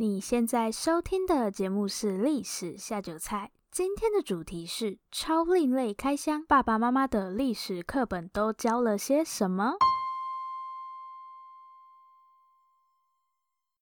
[0.00, 9.72] 你现在收听的节目是《历史下酒菜》，今天的主题是超另类开箱，爸爸妈妈的历史课本都教了些什么？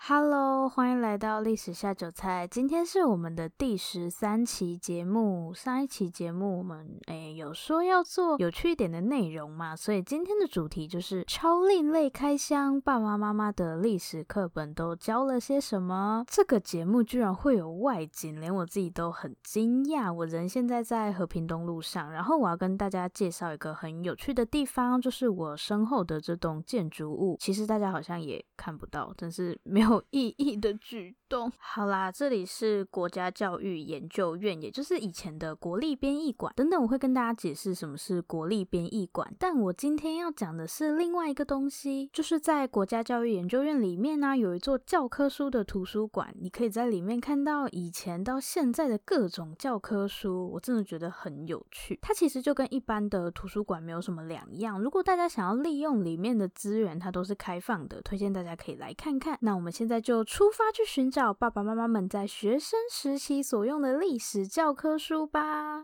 [0.09, 2.47] ？Hello，欢迎来到历史下酒菜。
[2.47, 5.53] 今天是我们的第十三期节目。
[5.53, 16.25] 上一期节目我们诶有说要做有趣一点的内容嘛，所以今天的主题就是超另类开箱，爸爸妈妈的历史课本都教了些什么？
[16.29, 20.13] 这个节目居然会有外景，连我自己都很惊讶。
[20.13, 27.37] 我人现在在和平东路上，然后我要跟大家介绍一个很有趣的地方，就是我身后的这栋建筑物。
[27.41, 29.96] 其实大家好像也看不到，但是没有。
[29.97, 31.51] 有意义的举动。
[31.59, 36.53] 好啦，这里是国家教育研究院，也就是以前的国立编译馆。
[36.55, 39.35] 等等，我会跟大家解释什么是国立编译馆。
[39.39, 50.51] 但我今天要讲的是另外一个东西，就是在国家教育研究院里面呢、有一座教科书的图书馆，你可以在里面看到以前到现在的各种教科书。
[50.53, 51.99] 我真的觉得很有趣。
[52.03, 54.79] 它其实就跟一般的图书馆没有什么两样。
[54.79, 59.39] 如果大家想要利用里面的资源，它都是开放的，推荐大家可以来看看。
[59.41, 59.86] 那我们先。
[59.87, 65.81] 现在就出发去寻找爸爸妈妈们在学生时期所用的历史教科书吧。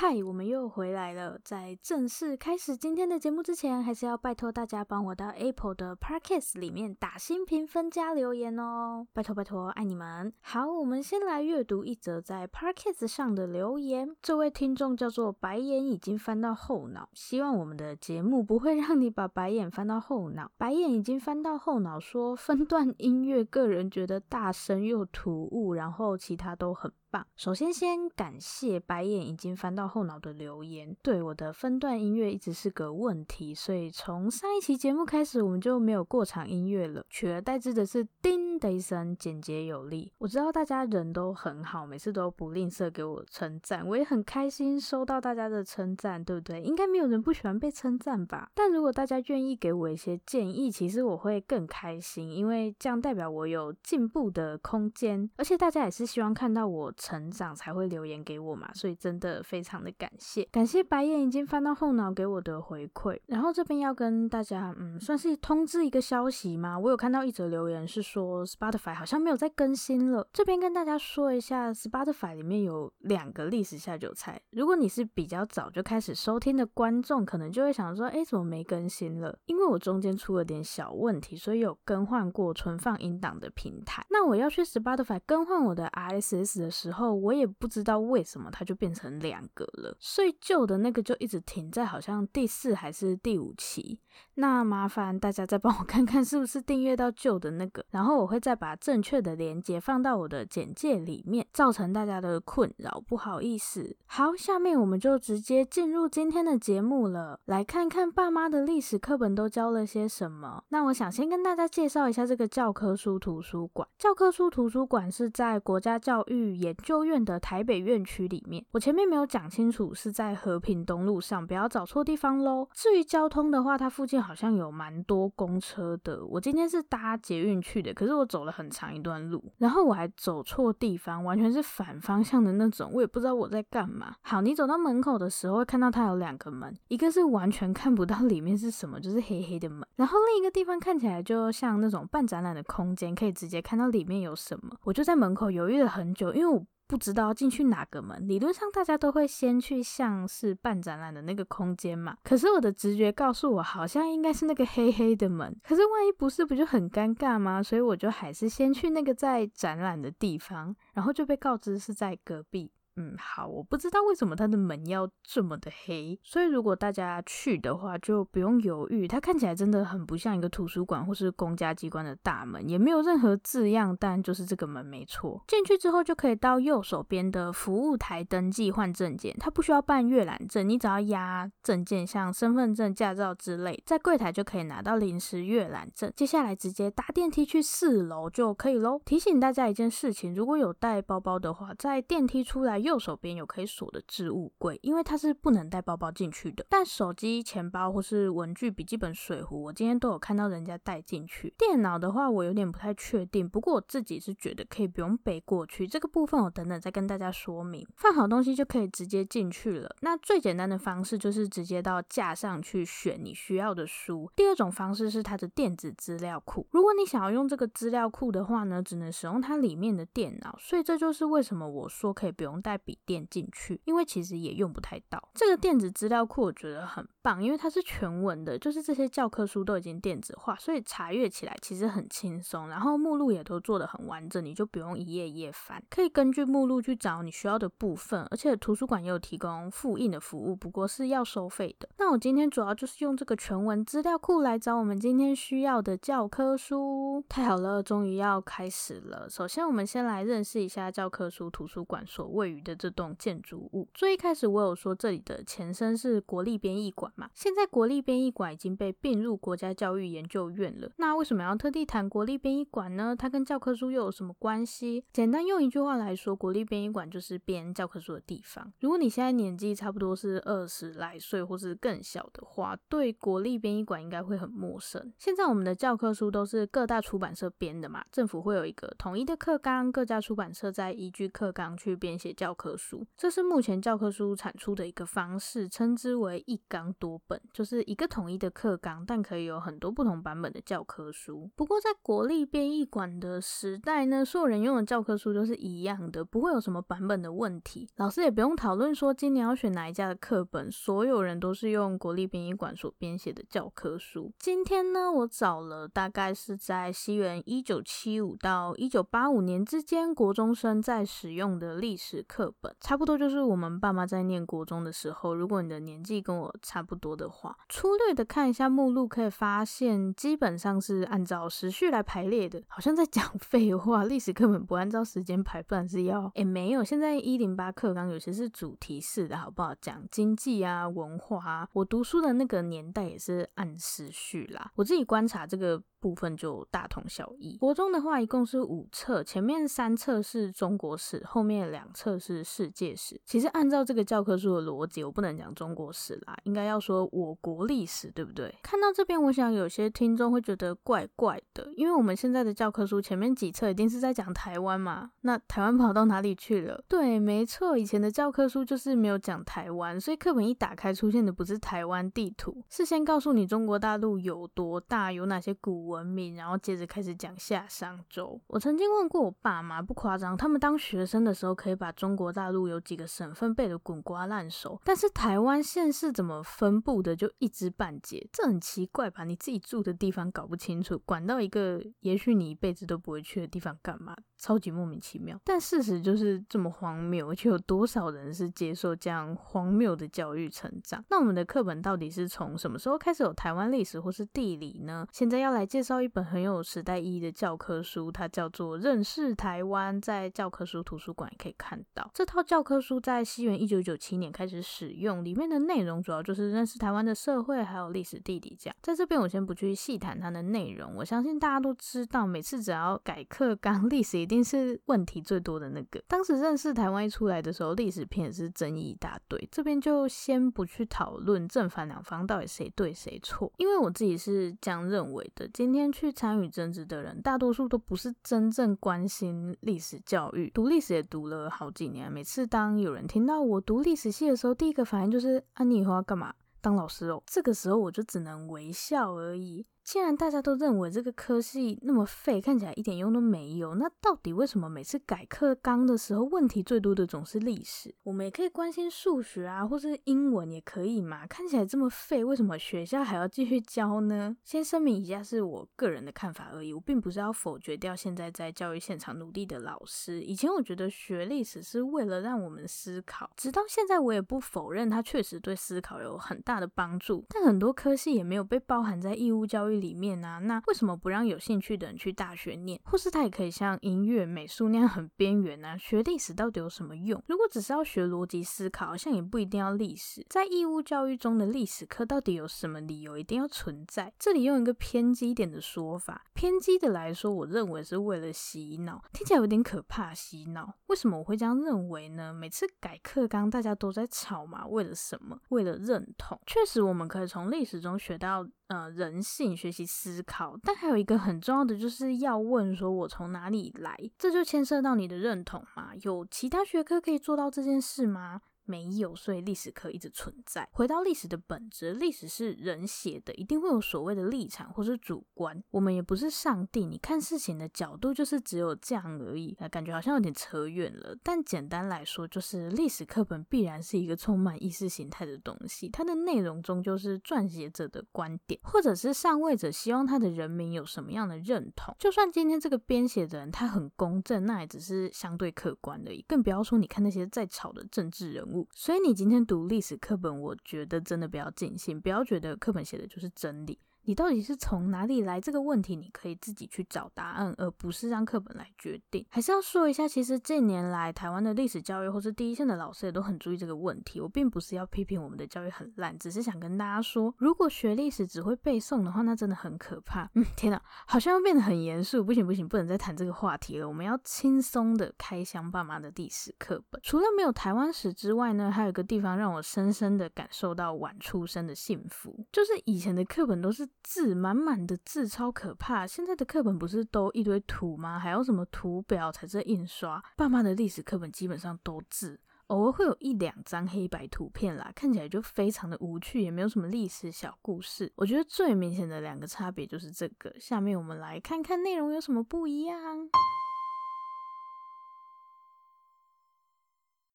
[0.00, 1.40] 嗨，我们又回来了。
[1.42, 10.32] 在正式开始今天的节目之前，还是要拜托大家帮我到 Apple 的 Podcast 里面打新评分加留言哦，拜托拜托，爱你们。
[10.40, 14.14] 好，我们先来阅读一则在 Podcast 上的留言。
[14.22, 20.48] 这位听众叫做白眼已经翻到后脑，希望我们的节目不会让你把白眼翻到后脑。
[20.56, 26.88] 白眼已经翻到后脑，说分段音乐，个人觉得大声又突兀，然后其他都很。
[27.10, 30.96] 棒，首先先感谢白眼已经翻到后脑的留言。
[31.02, 40.12] 对，我的分段音乐一直是个问题，所以从上一期节目开始，我们就没有过场音乐了，取而代之的是叮的一声，简洁有力。
[40.18, 46.60] 我知道大家人都很好，每次都不吝啬给我称赞，我也很开心收到大家的称赞，对不对？
[46.60, 48.50] 应该没有人不喜欢被称赞吧？
[48.54, 56.92] 但如果大家愿意给我一些建议，其实我会更开心，因为这样代表我有进步的空间，而且大家也是希望看到我。
[56.98, 63.18] 成长才会留言给我嘛，所以真的非常的感谢，感谢白眼已经翻到后脑给我的回馈。
[63.26, 70.28] 然后这边要跟大家，嗯，算是通知一个消息嘛，我有看到一则留言是说 Spotify 好像没有再更新了。
[70.32, 74.40] 这边跟大家说一下，Spotify 里面有两个历史下酒菜。
[74.50, 79.38] 如果你是比较早就开始收听的观众，可能就会想说，哎，怎么没更新了？
[79.46, 84.04] 因为我中间出了点小问题，所以有更换过存放音档的平台。
[84.10, 94.00] 那我要去 Spotify 更换我的 RSS 的时候，然后我也不知道为什么它就变成两个了，所以旧的那个就一直停在好像第四还是第五期。
[94.40, 103.96] 那麻烦大家再帮我看看是不是订阅到旧的那个，然后我会再把正确的连接放到我的简介里面，造成大家的困扰，不好意思。
[104.06, 110.62] 好，下面我们就直接进入今天的节目了，来看看爸妈的历史课本都教了些什么。
[110.68, 113.88] 那我想先跟大家介绍一下这个教科书图书馆。
[113.98, 122.68] 教科书图书馆是在国家教育研究院的台北院区里面，我前面没有讲清楚，是在和平东路上，不要找错地方喽。
[122.72, 126.22] 至于交通的话，它附近好像有蛮多公车的。
[126.26, 134.14] 我今天是搭捷运去的，可是我走了很长一段路，然后我还走错地方，完全是反方向的那种，我也不知道我在干嘛。
[134.20, 144.76] 好，你走到门口的时候会看到它有两个门，一个是完全看不到里面是什么，就是黑黑的门，然后另一个地方看起来就像那种半展览的空间，可以直接看到里面有什么。
[144.84, 146.62] 我就在门口犹豫了很久，因为我。
[146.88, 152.16] 不知道进去哪个门，理论上大家都会先去像是办展览的那个空间嘛。
[152.24, 155.54] 可是我的直觉告诉我，好像应该是那个黑黑的门。
[155.62, 157.62] 可是万一不是，不就很尴尬吗？
[157.62, 162.72] 所以我就还是先去那个在展览的地方，然后就被告知是在隔壁。
[163.00, 175.44] 嗯，好，我不知道为什么它的门要这么的黑，所以如果大家去的话，就不用犹豫，它看起来真的很不像一个图书馆或是公家机关的大门，也没有任何字样，但就是这个门没错。
[175.46, 186.12] 进去之后就可以到右手边的服务台登记换证件，它不需要办阅览证，你只要压证件，像身份证、驾照之类，在柜台就可以拿到临时阅览证。
[186.16, 189.00] 接下来直接搭电梯去四楼就可以喽。
[189.04, 196.66] 提醒大家一件事情，如果有带包包的话，在电梯出来右手边有可以锁的置物柜，因为它是不能带包包进去的。
[196.68, 201.52] 但手机、钱包或是文具、笔记本、水壶，我今天都有看到人家带进去。
[201.58, 205.86] 电脑的话，我有点不太确定，不过我自己是觉得可以不用背过去。
[205.86, 207.86] 这个部分我等等再跟大家说明。
[207.96, 209.94] 放好东西就可以直接进去了。
[210.00, 214.30] 那最简单的方式就是直接到架上去选你需要的书。
[214.34, 216.66] 第二种方式是它的电子资料库。
[216.70, 220.56] 如果你想要用这个资料库的话呢，只能使用它里面的电脑。
[220.58, 225.22] 所以这就是为什么我说可以不用带笔电进去，因为其实也用不太到。
[225.34, 232.68] 这个电子资料库我觉得很棒，因为它是全文的，就是这些教科书都已经电子化，所以查阅起来其实很轻松。
[232.68, 238.26] 然后目录也都做得很完整，你就不用一页一页翻，可以根据目录去找你需要的部分。
[238.30, 241.88] 而且图书馆也有提供复印的服务，不过是要收费的。
[241.98, 247.24] 那我今天主要就是用这个全文资料库来找我们今天需要的教科书。
[247.28, 249.28] 太好了，终于要开始了。
[249.28, 253.88] 首先，我们先来认识一下教科书图书馆所位于的这栋建筑物。
[253.94, 260.90] 最一开始我有说这里的前身是国立编译馆嘛，现在国立编译馆已经被并入国家教育研究院了。
[260.96, 263.16] 那为什么要特地谈国立编译馆呢？
[263.18, 265.02] 它跟教科书又有什么关系？
[265.12, 268.70] 简单用一句话来说，国立编译馆就是编教科书的地方。
[268.80, 275.12] 如果你现在年纪差不多是二十来岁或是更小的话，对国立编译馆应该会很陌生。
[275.16, 283.06] 现在我们的教科书都是各大出版社编的嘛，政府会有一个统一的课纲，各家出版社在依据课纲去编写教科书。
[283.16, 291.48] 这是目前教科书产出的一个方式，称之为一纲多本，就是一个统一的课纲，但可以有很多不同版本的教科书。
[291.54, 304.32] 不过在国立编译馆的时代呢，所有人用的教科书都是一样的，不会有什么版本的问题，老师也不用讨论说今年要选哪一家的课本，所有人都是用国立编译馆所编写的教科书。
[304.38, 315.34] 今天呢，我找了大概是在西元一九七五到一九八五年之间，国中生在使用的历史课课本，差不多就是我们爸妈在念国中的时候。
[315.34, 324.04] 如果你的年纪跟我差不多的话，粗略的看一下目录，可以发现基本上是按照时序来排列的，好像在讲 废话。
[324.04, 326.30] 历史课本不按照时间排，不然是要……
[326.36, 329.74] 诶，没有，现在一零八课纲有些是主题式的，好不好？
[329.80, 334.70] 讲经济啊、文化啊，我读书的那个年代也是按时序啦。
[334.76, 335.82] 我自己观察这个。
[336.00, 337.56] 部分就大同小异。
[337.56, 343.20] 国中的话，一共是五册，前面三册是中国史，后面两册是是世界史。
[343.24, 348.54] 其实按照这个教科书的逻辑，我不能讲中国史啦，应该要说我国历史，对不对？
[348.62, 356.84] 看到这边，我想有些听众会觉得怪怪的，因为我们现在的教科书前面几册一定是在讲台湾嘛，那台湾跑到哪里去了？
[356.86, 365.88] 对，没错，以前的教科书就是没有讲台湾，所以课本一打开出现的不是台湾地图，是先告诉你中国大陆有多大，有哪些古。
[365.88, 368.38] 文明，然后接着开始讲夏商周。
[368.48, 379.22] 我曾经问过我爸妈，不夸张，他们当学生的时候可以把中国大陆有几个省份背得滚瓜烂熟，但是台湾县市怎么分布的就一知半解，这很奇怪吧？
[379.22, 384.16] 你自己住的地方搞不清楚，管到一个也许你一辈子都不会去的地方干嘛？
[384.36, 385.40] 超级莫名其妙。
[385.44, 391.04] 但事实就是这么荒谬，而且有多少人是接受这样荒谬的教育成长？
[391.10, 395.06] 那我们的课本到底是从什么时候开始有台湾历史或是地理呢？
[395.12, 402.07] 现在要来介绍一本很有时代意义的教科书，它叫做《认识台湾》，在教科书图书馆可以看到。
[402.12, 408.76] 这套教科书在西元一九九七年开始使用，里面的内容主要就是认识台湾的社会还有历史地理这样。
[408.82, 416.02] 在这边我先不去细谈它的内容，我相信大家都知道，每次只要改课纲，历史一定是问题最多的那个。
[416.06, 419.48] 当时认识台湾一出来的时候，历史片也是争议一大堆。
[419.50, 425.48] 这边就先不去讨论正反两方到底谁对谁错，因为我自己是这样认为的。
[425.48, 430.50] 今天去参与争执的人，大多数都不是真正关心历史教育。
[430.50, 436.34] 读历史也读了好几年，每次当有人听到我读历史系的时候，第一个反应就是：啊，你以后要干嘛？
[436.60, 437.22] 当老师哦。
[437.26, 439.64] 这个时候我就只能微笑而已。
[439.88, 447.94] 既然大家都认为这个科系那么废，看起来一点用都没有，那到底为什么每次改课纲的时候，问题最多的总是历史？
[448.02, 451.26] 我们也可以关心数学啊，或是英文也可以嘛。
[451.26, 454.36] 看起来这么废，为什么学校还要继续教呢？
[454.44, 460.20] 先声明一下，是我个人的看法而已，我并不是要否决掉现在在教育现场努力的老师。
[460.20, 467.24] 以前我觉得学历史是为了让我们思考，直到现在我也不否认它确实对思考有很大的帮助。
[467.30, 472.80] 但很多科系也没有被包含在义务教育育里面啊，那为什么不让有兴趣的人去大学念？
[472.84, 475.76] 或是他也可以像音乐、美术那样很边缘啊？
[475.76, 477.22] 学历史到底有什么用？
[477.26, 480.24] 如果只是要学逻辑思考，好像也不一定要历史。
[480.28, 484.12] 在义务教育中的历史课到底有什么理由一定要存在？
[484.18, 490.12] 这里用一个偏激一点的说法，偏激的来说，我认为是为了洗脑，听起来有点可怕。
[490.12, 490.74] 洗脑？
[490.86, 492.32] 为什么我会这样认为呢？
[492.32, 495.38] 每次改课纲，大家都在吵嘛，为了什么？
[495.50, 496.40] 为了认同。
[496.46, 498.46] 确实，我们可以从历史中学到。
[498.68, 503.96] 呃，人性学习思考，但还有一个很重要的，就是要问说，我从哪里来？
[504.18, 505.92] 这就牵涉到你的认同嘛。
[506.02, 508.42] 有其他学科可以做到这件事吗？
[508.68, 510.68] 没有，所以历史课一直存在。
[510.72, 515.62] 回到历史的本质，历史是人写的，一定会有所谓的立场或是主观。
[515.70, 519.56] 我们也不是上帝，你看事情的角度就是只有这样而已。
[519.70, 521.16] 感觉好像有点扯远了。
[521.22, 531.94] 但简单来说，就是历史课本必然是一个充满意识形态的东西，它的内容终究是撰写者的观点，或者是上位者希望他的人民有什么样的认同。
[531.98, 536.22] 就算今天这个编写的人他很公正，那也只是相对客观而已。
[536.28, 538.57] 更不要说你看那些在吵的政治人物。
[538.72, 543.78] 所以你今天读历史课本，我觉得真的不要尽兴，不要觉得课本写的就是真理。
[544.08, 545.38] 你到底是从哪里来？
[545.38, 549.22] 这个问题你可以自己去找答案，而不是让课本来决定。
[549.28, 554.18] 还是要说一下，其实近年来台湾的历史教育或是第一线的老师也都很注意这个问题。
[554.18, 560.30] 我并不是要批评我们的教育很烂，只是想跟大家说，如果学历史只会背诵的话，那真的很可怕。
[560.36, 563.86] 嗯，天哪，好像要变得很严肃，不行不行，不能再谈这个话题了。
[563.86, 566.98] 我们要轻松的开箱爸妈的历史课本。
[567.04, 573.86] 除了没有台湾史之外呢，还有一个地方让我深深的感受到晚出生的幸福，就是以前的课本都是。
[574.02, 578.18] 字满满的字超可怕，现在的课本不是都一堆图吗？
[578.18, 580.22] 还有什么图表、彩色印刷？
[580.36, 588.12] 爸妈的历史课本基本上都字，偶尔会有一两张黑白图片啦，看起来就非常的无趣，也没有什么历史小故事。
[588.16, 590.54] 我觉得最明显的两个差别就是这个。
[590.58, 593.28] 下面我们来看看内容有什么不一样。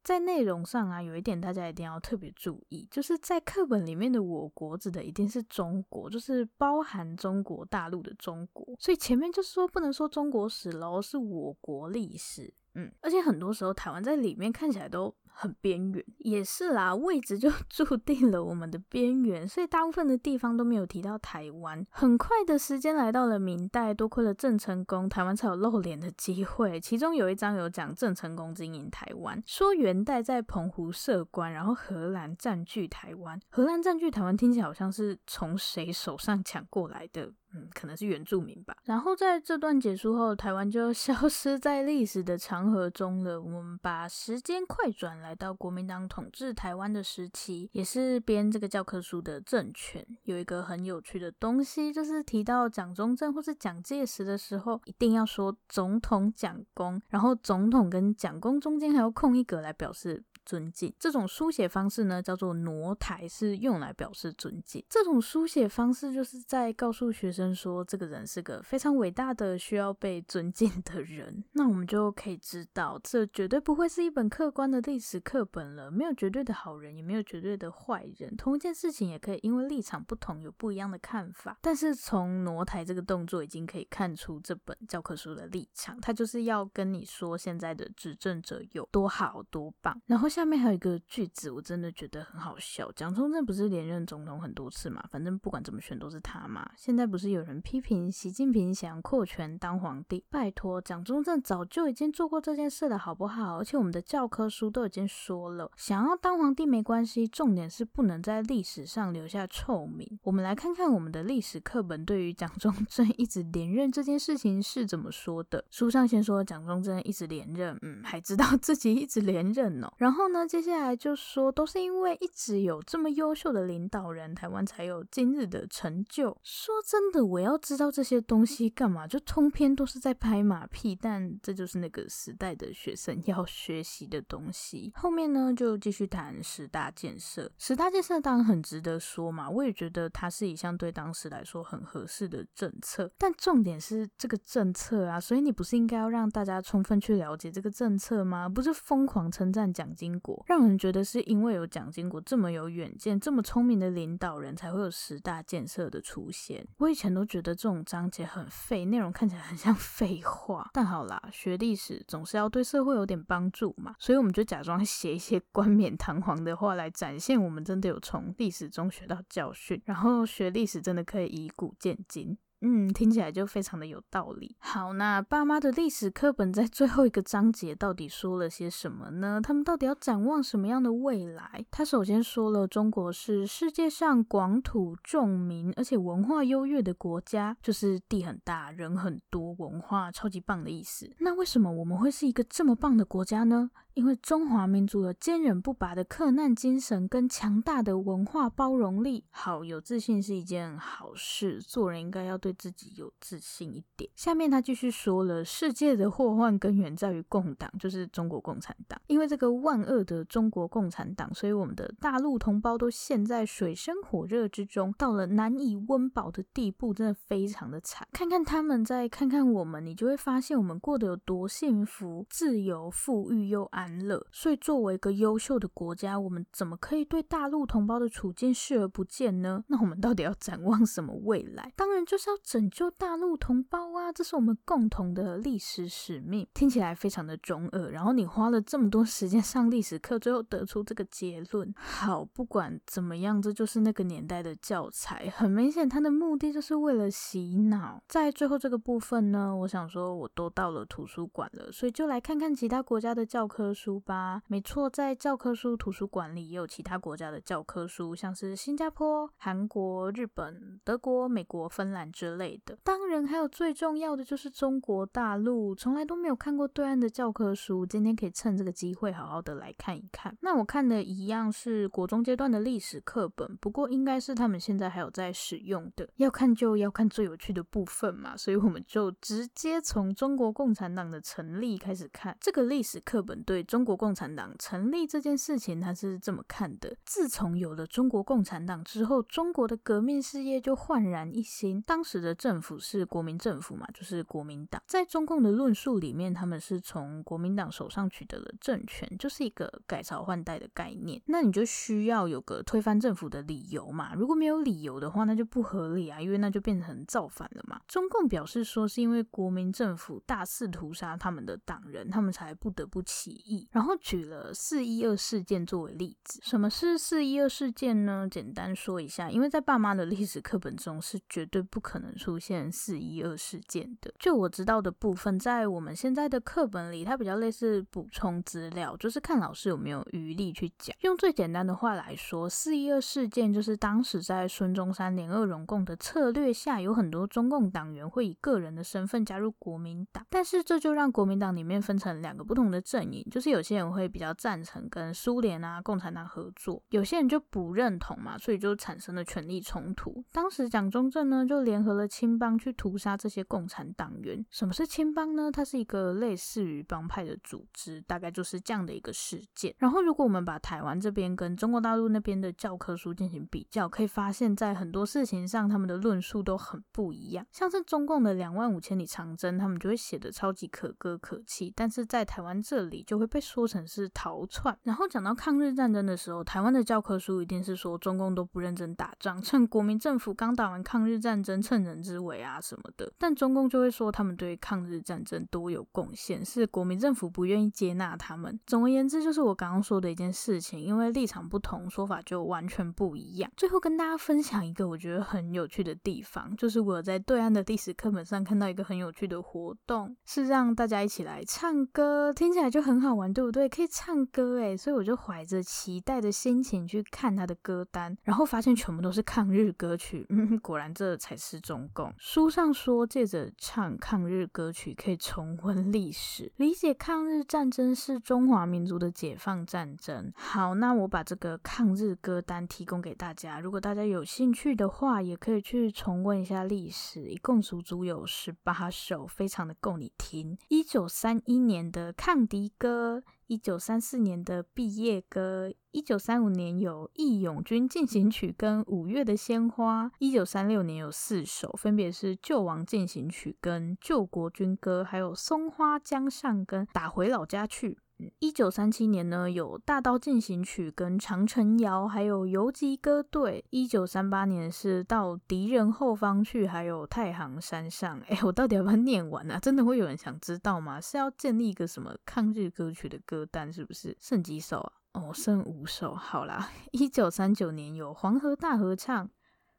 [0.04, 12.54] 在内容上啊，有一点大家一定要特别注意，就是在课本里面的“我国”指的一定是中国，就是包含中国大陆的中国，所以前面就是说不能说中国史喽，是我国历史。
[12.76, 21.86] 嗯，而且很多时候台湾在里面看起来都很边缘，也是啦，位置就 注定了我们的边缘，所以大部分的地方都没有提到台湾。
[21.90, 26.80] 很快的时间来到了明代，多亏了郑成功，台湾才有露脸的机会。
[26.80, 33.40] 其中有一章有讲郑成功经营台湾，说元代在澎湖设关，然后荷兰占据台湾。
[33.50, 37.32] 荷兰占据台湾听起来好像是从谁手上抢过来的。
[37.54, 38.76] 嗯，可能是原住民吧。
[38.84, 43.42] 然后在这段结束后，台湾就 消失在历史的长河中了。
[43.42, 50.06] 我们把时间快转来到国民党统治台湾的时期，也是编这个教科书的政权。
[50.24, 60.24] 有一个很有趣的东西，就是提到蒋中正或是蒋介石的时候，一定要说总统蒋公，然后总统跟蒋公中间还要空一格来表示。
[60.46, 64.84] 尊敬这种书写方式呢，叫做挪台，是用来表示尊敬。
[64.90, 71.44] 这种书写方式就是在告诉学生说，这个人是个非常伟大的、需要被尊敬的人。
[71.54, 75.90] 那我们就可以知道，这绝对不会是一本客观的历史课本了。
[75.90, 78.36] 没有绝对的好人，也没有绝对的坏人。
[78.36, 81.58] 同一件事情，也可以因为立场不同，有不一样的看法。
[81.62, 90.33] 但是从挪台这个动作，已经可以看出这本教科书的立场，他就是要跟你说，现在的执政者有多好、多棒，然后。
[90.34, 92.92] 下面还有一个句子，我真的觉得很好笑。
[92.94, 95.06] 蒋中正不是连任总统很多次嘛？
[95.12, 96.68] 反正不管怎么选都是他嘛。
[96.76, 100.26] 现在不是有人批评习近平想要扩权当皇帝？
[100.32, 103.60] 拜托，蒋中正早就已经做过这件事了，好不好？
[103.60, 110.18] 而且我们的教科书都已经说了，想要当皇帝没关系，重点是不能在历史上留下臭名。
[110.24, 115.64] 我们来看看我们的历史课本对于蒋中正一直连任这件事情是怎么说的。
[115.70, 120.23] 书上先说蒋中正一直连任，嗯，还知道自己一直连任哦，然后。
[120.24, 126.38] 后呢接下来就说，都是因为一直有这么优秀的领导人，台湾才有今日的成就。
[126.42, 129.06] 说真的，我要知道这些东西干嘛？
[129.06, 134.94] 就通篇都是在拍马屁，但这就是那个时代的学生要学习的东西。
[134.96, 137.52] 后面呢，就继续谈十大建设。
[137.58, 143.12] 十大建设当然很值得说嘛，我也觉得它是一项对当时来说很合适的政策。
[143.18, 148.48] 但重点是这个政策啊，所以你不是应该要让大家充分去了解这个政策吗？
[148.48, 156.66] 不是疯狂称赞蒋经国，让人觉得是因为有蒋经国这么有远见、这么聪明的领导人才会有十大建设的出现。
[156.78, 160.70] 我以前都觉得这种章节很废，内容看起来很像 废话。
[160.74, 172.38] 但好啦，学历史总是要对社会有点帮助嘛，所以我们就假装写一些 冠冕堂皇的话来展现我们真的有从历史中学到教训，然后学历史真的可以以古鉴今。
[172.66, 174.56] 嗯，听起来就非常的有道理。
[174.60, 179.42] 好，那爸妈的历史课本在最后一个章节到底说了些什么呢？
[179.44, 181.66] 他们到底要展望什么样的未来？
[181.70, 191.14] 他首先说了，中国是世界上广土重民，而且文化优越的国家，就是地很大，人很多，文化超级棒的意思。
[191.20, 193.72] 那为什么我们会是一个这么棒的国家呢？
[193.94, 199.24] 因为中华民族有坚韧不拔的克难精神跟强大的文化包容力。
[199.30, 204.10] 好，有自信是一件好事，做人应该要对自己有自信一点。
[204.16, 209.00] 下面他继续说了，世界的祸患根源在于共党，就是中国共产党。
[209.06, 218.08] 因为这个万恶的中国共产党，所以我们的大陆同胞都陷在水深火热之中，到了难以温饱的地步，真的非常的惨。
[218.12, 223.84] 看看他们，再看看我们，你就会发现我们过得有多幸福、自由、富裕又安。
[223.84, 229.62] 安乐，所以作为一个优秀的国家，我们怎么可以对大陆同胞的处境视而不见呢？
[229.68, 231.74] 那我们到底要展望什么未来？
[231.76, 234.12] 当然就是要拯救大陆同胞啊！
[234.12, 236.46] 这是我们共同的历史使命。
[236.54, 241.74] 听起来非常的中二，然后你花了这么多时间上历史课，最后得出这个结论。
[241.78, 245.32] 好，不管怎么样，这就是那个年代的教材。
[245.36, 248.04] 很明显，它的目的就是为了洗脑。
[248.08, 262.78] 在最后这个部分呢，我想说，我都到了图书馆了，所以就来看看其他国家的教科书吧，没错，在教科书图书馆里也有其他国家的教科书，像是新加坡、韩国、日本、德国、美国、芬兰之类的。
[262.84, 270.34] 当然，还有最重要的就是中国大陆，从来都没有看过对岸的教科书，今天可以趁这个机会好好的来看一看。
[270.40, 276.08] 那我看的一样是国中阶段的历史课本，不过应该是他们现在还有在使用的。
[276.16, 283.62] 要看就要看最有趣的部分嘛，所以我们就直接从中国共产党的成立开始看这个历史课本对。
[283.64, 291.82] 中国共产党成立这件事情，他是这么看的：自从有了中国共产党之后，中国的革命事业就焕然一新。
[291.82, 294.82] 当时的政府是国民政府嘛，就是国民党。
[294.86, 301.22] 在中共的论述里面，他们是从国民党手上取得了政权，就是一个改朝换代的概念。
[301.28, 304.14] 那你就需要有个推翻政府的理由嘛？
[304.16, 307.80] 如果没有理由的话，那就不合理啊，因为那就变成造反了嘛。
[307.88, 313.68] 中共表示说，是因为国民政府大肆屠杀他们的党人，他们才不得不起义。
[313.72, 316.40] 然后举了四一二事件作为例子。
[316.44, 318.28] 什么是四一二事件呢？
[318.30, 324.14] 简单说一下，因为在爸妈的历史课本中是绝对不可能能出现四一二事件的。
[324.20, 330.94] 就我知道的部分，在我们现在的课本里，它比较类似补充资料，就是看老师有没有余力去讲。
[331.02, 343.54] 用最简单的话来说，四一二事件就是当时在孙中山联俄容共的策略下，有很多中共党员会以个人的身份加入国民党，但是这就让国民党里面分成两个不同的阵营，就是。
[343.54, 350.24] 有些人会比较赞成跟苏联啊、共产党合作，有些人就不认同嘛，所以就产生了权力冲突。
[350.32, 354.46] 当时蒋中正呢就联合了青帮去屠杀这些共产党员。
[354.50, 355.52] 什么是青帮呢？
[355.52, 359.74] 它是一个类似于帮派的组织，大概就是这样的一个事件。
[359.78, 367.46] 然后，如果我们把台湾这边跟中国大陆那边的教科书进行比较，可以发现，在很多事情上，他们的论述都很不一样。
[367.52, 383.12] 像是中共的两万五千里长征，他们就会写得超级可歌可泣，但是在台湾这里就会被说成是逃窜，然后讲到抗日战争的时候，台湾的教科书一定是说中共都不认真打仗，趁国民政府刚打完抗日战争，趁人之危啊什么的。
[383.18, 388.58] 但中共就会说他们对抗日战争多有贡献，是国民政府不愿意接纳他们。
[388.66, 393.52] 总而言之，就是我刚刚说的一件事情，因为立场不同，说法就完全不一样。
[393.58, 403.34] 最后跟大家分享一个我觉得很有趣的地方，就是我在对岸的历史课本上看到一个很有趣的活动，是让大家一起来唱歌，听起来就很好玩。
[403.34, 403.68] 对不对？
[403.68, 410.24] 可以唱歌诶，所以我就怀着期待的心情去看他的歌单，然后发现全部都是抗日歌曲。
[410.30, 412.14] 嗯，果然这才是中中共。
[412.20, 420.32] 书上说，借着唱抗日歌曲可以重温历史，理解抗日战争是中华民族的解放战争。
[420.36, 427.24] 好，那我把这个抗日歌单提供给大家，如果大家有兴趣的话，也可以去重温一下历史。
[427.24, 430.56] 一共足足有十八首，非常的够你听。
[430.68, 433.24] 一九三一年的抗敌歌。
[433.54, 447.92] 一九三四年的毕业歌，一九三五年有《义勇军进行曲》跟《五月的鲜花》，一九三六年有四首，分别是《救亡进行曲》跟《救国军歌》，还有《松花江上》跟《打回老家去》。
[448.40, 453.64] 一九三七年呢，有《大刀进行曲》跟《长城谣》，还有《游击歌队》。
[453.70, 458.20] 一九三八年是到敌人后方去，还有《太行山上》。
[458.28, 459.60] 哎，我到底要不要念完啊？
[459.60, 461.02] 真的会有人想知道吗？
[461.02, 464.16] 是要建立一个什么抗日歌曲的歌单，是不是？
[464.22, 464.94] 剩几首啊？
[465.14, 466.16] 哦，剩五首。
[466.16, 469.26] 好啦， 一九三九年有《黄河大合唱》、《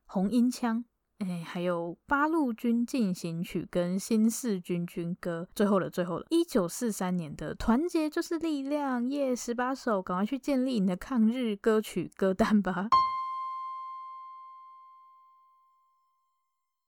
[0.07, 0.79] 红缨枪》。
[1.29, 12.89] 哎，还有八路军进行曲跟新四军军歌，最后了，最后了，一九四三年的团结就是力量，耶，十八首，赶快去建立你的抗日歌曲歌单吧。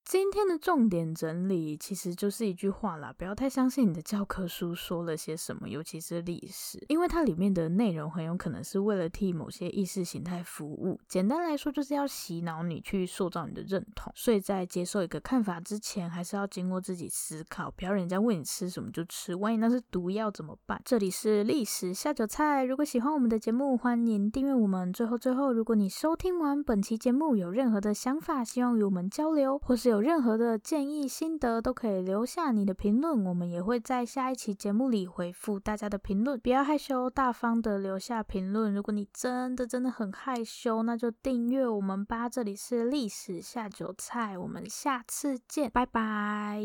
[0.09, 11.01] 今天的重点整理其实就是一句话啦，不要太相信你的教科书说了些什么，尤其是历史，因为它里面的内容很有可能是为了替某些意识形态服务。
[11.09, 14.12] 简单来说，就是要洗脑你去塑造你的认同。
[14.14, 20.81] 所以在接受一个看法之前，还是要经过自己思考，不要人家喂你吃什么就吃，万一那是毒药怎么办？
[20.85, 24.92] 这里是历史下酒菜，如果喜欢我们的节目，欢迎订阅我们。
[24.92, 36.38] 最后最后，如果你收听完本期节目有任何的想法，希望与我们交流，或是有有任何的建议心得，都可以留下你的评论，我们也会在下一期节目里回复大家的评论。
[36.38, 38.74] 不要害羞，大方的留下评论。
[38.74, 42.28] 如果你真的真的很害羞，那就订阅我们吧。
[42.28, 46.61] 这里是历史下酒菜，我们下次见，拜拜。